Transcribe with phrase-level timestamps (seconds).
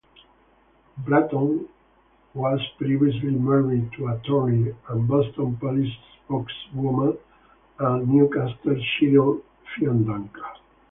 [0.97, 1.67] Bratton
[2.33, 5.93] was previously married to attorney and Boston Police
[6.25, 7.19] spokeswoman
[7.77, 9.43] and newscaster Cheryl
[9.77, 10.41] Fiandaca.